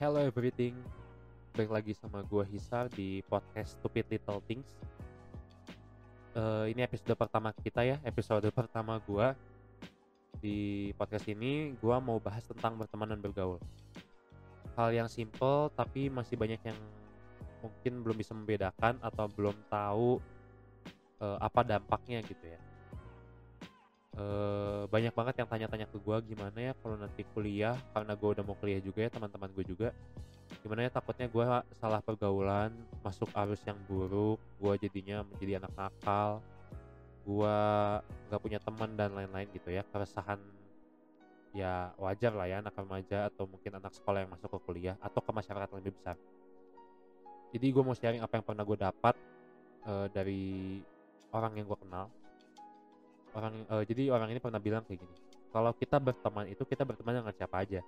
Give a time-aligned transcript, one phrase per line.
[0.00, 0.72] Hello everything.
[1.52, 4.80] Balik lagi sama gue Hisar di podcast Stupid Little Things.
[6.32, 9.28] Eh, Ini episode pertama kita ya Episode pertama gue
[10.40, 13.60] Di podcast ini gue mau bahas tentang berteman dan bergaul.
[14.72, 16.80] Hal yang simple tapi masih banyak yang
[17.60, 20.16] mungkin belum bisa membedakan Atau belum tahu
[21.20, 22.69] eh, apa dampaknya gitu ya
[24.18, 27.78] eh banyak banget yang tanya-tanya ke gue gimana ya kalau nanti kuliah?
[27.94, 29.88] Karena gue udah mau kuliah juga ya teman-teman gue juga.
[30.66, 31.44] Gimana ya takutnya gue
[31.78, 32.74] salah pergaulan
[33.06, 36.42] masuk arus yang buruk gue jadinya menjadi anak nakal
[37.20, 37.56] gue
[38.26, 39.86] nggak punya teman dan lain-lain gitu ya.
[39.86, 40.40] Keresahan
[41.50, 45.22] ya wajar lah ya anak remaja atau mungkin anak sekolah yang masuk ke kuliah atau
[45.22, 46.18] ke masyarakat lebih besar.
[47.50, 49.14] Jadi gue mau sharing apa yang pernah gue dapat
[49.86, 50.78] eh, dari
[51.30, 52.06] orang yang gue kenal
[53.34, 55.16] orang eh, jadi orang ini pernah bilang kayak gini
[55.50, 57.82] kalau kita berteman itu kita berteman dengan siapa aja.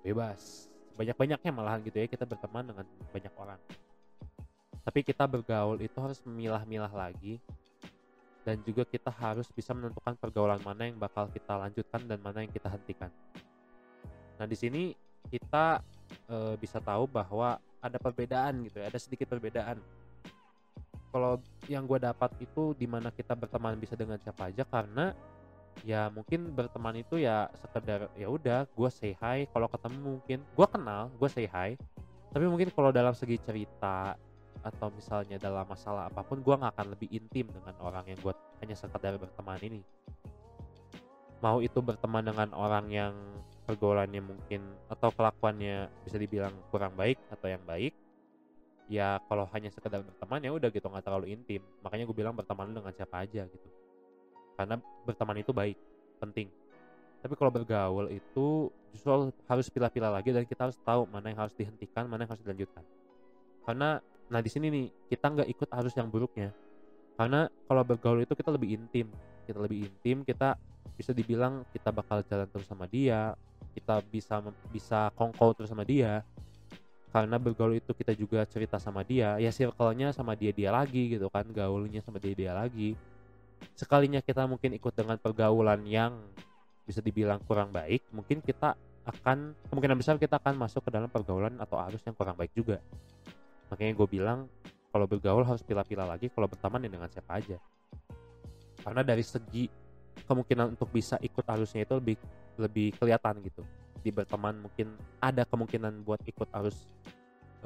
[0.00, 0.72] Bebas.
[0.96, 3.60] Banyak banyaknya malahan gitu ya kita berteman dengan banyak orang.
[4.80, 7.36] Tapi kita bergaul itu harus memilah-milah lagi
[8.48, 12.52] dan juga kita harus bisa menentukan pergaulan mana yang bakal kita lanjutkan dan mana yang
[12.54, 13.12] kita hentikan.
[14.40, 14.82] Nah di sini
[15.28, 15.84] kita
[16.32, 19.82] eh, bisa tahu bahwa ada perbedaan gitu ya ada sedikit perbedaan
[21.16, 21.40] kalau
[21.72, 25.16] yang gue dapat itu di mana kita berteman bisa dengan siapa aja karena
[25.80, 30.44] ya mungkin berteman itu ya sekedar ya udah gue say hi kalau ketemu mungkin.
[30.52, 31.80] Gue kenal gue say hi.
[32.36, 34.12] Tapi mungkin kalau dalam segi cerita
[34.60, 38.36] atau misalnya dalam masalah apa pun gue nggak akan lebih intim dengan orang yang gue
[38.60, 39.80] hanya sekedar berteman ini.
[41.40, 43.16] Mau itu berteman dengan orang yang
[43.64, 47.96] pergaulannya mungkin atau kelakuannya bisa dibilang kurang baik atau yang baik
[48.86, 51.62] ya kalau hanya sekedar berteman ya udah gitu nggak terlalu intim.
[51.82, 53.68] Makanya gue bilang berteman dengan siapa aja gitu.
[54.56, 55.76] Karena berteman itu baik
[56.22, 56.48] penting.
[57.20, 59.10] Tapi kalau bergaul itu justru
[59.50, 62.84] harus pilah-pilah lagi dan kita harus tahu mana yang harus dihentikan mana yang harus dilanjutkan.
[63.66, 66.54] Karena nah di sini nih kita nggak ikut arus yang buruknya.
[67.18, 69.10] Karena kalau bergaul itu kita lebih intim.
[69.46, 70.58] Kita lebih intim kita
[70.96, 73.36] bisa dibilang kita bakal jalan terus sama dia
[73.76, 74.40] kita bisa
[74.72, 76.24] bisa kongkow terus sama dia
[77.16, 81.32] karena bergaul itu kita juga cerita sama dia ya circle-nya sama dia dia lagi gitu
[81.32, 82.92] kan gaulnya sama dia dia lagi.
[83.72, 86.12] Sekalinya kita mungkin ikut dengan pergaulan yang
[86.84, 88.76] bisa dibilang kurang baik mungkin kita
[89.08, 92.84] akan kemungkinan besar kita akan masuk ke dalam pergaulan atau arus yang kurang baik juga.
[93.72, 94.44] Makanya gue bilang
[94.92, 97.56] kalau bergaul harus pilih-pilih lagi kalau berteman ya dengan siapa aja.
[98.84, 99.72] Karena dari segi
[100.20, 102.20] kemungkinan untuk bisa ikut arusnya itu lebih
[102.60, 103.64] lebih kelihatan gitu.
[104.04, 106.95] Di berteman mungkin ada kemungkinan buat ikut arus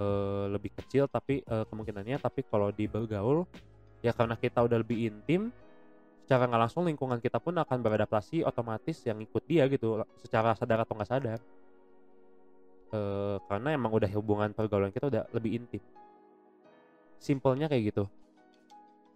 [0.00, 3.44] eh, lebih kecil tapi eh, kemungkinannya tapi kalau di bergaul
[4.00, 5.52] ya karena kita udah lebih intim
[6.30, 10.86] secara nggak langsung lingkungan kita pun akan beradaptasi otomatis yang ikut dia gitu secara sadar
[10.86, 11.42] atau nggak sadar.
[12.94, 15.82] Eh, karena emang udah hubungan pergaulan kita udah lebih intim.
[17.18, 18.06] Simpelnya kayak gitu.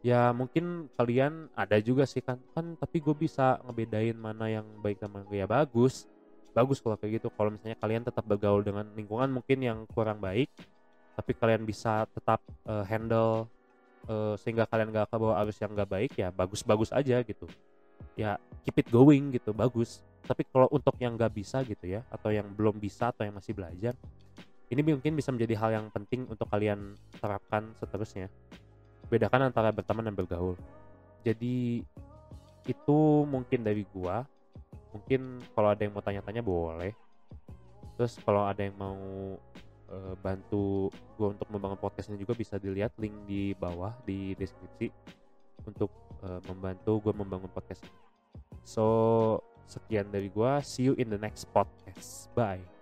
[0.02, 4.98] Ya mungkin kalian ada juga sih kan kan tapi gue bisa ngebedain mana yang baik
[5.06, 6.10] mana yang ya bagus.
[6.50, 10.50] Bagus kalau kayak gitu kalau misalnya kalian tetap bergaul dengan lingkungan mungkin yang kurang baik
[11.14, 13.46] tapi kalian bisa tetap eh, handle
[14.10, 17.46] eh, sehingga kalian gak ke bawah arus yang gak baik ya bagus-bagus aja gitu.
[18.18, 20.02] Ya keep it going gitu bagus.
[20.24, 23.54] Tapi kalau untuk yang gak bisa gitu ya atau yang belum bisa atau yang masih
[23.54, 23.94] belajar
[24.72, 28.32] ini mungkin bisa menjadi hal yang penting untuk kalian terapkan seterusnya.
[29.12, 30.56] Bedakan antara berteman dan bergaul.
[31.20, 31.84] Jadi
[32.64, 32.98] itu
[33.28, 34.24] mungkin dari gua.
[34.90, 36.90] Mungkin kalau ada yang mau tanya-tanya boleh.
[37.94, 38.98] Terus kalau ada yang mau
[39.94, 44.90] eh, bantu gua untuk membangun podcastnya juga bisa dilihat link di bawah di deskripsi
[45.64, 45.90] untuk
[46.26, 47.86] eh, membantu gua membangun podcast
[48.66, 50.60] so sekian dari gua.
[50.60, 52.28] See you in the next podcast.
[52.36, 52.73] Bye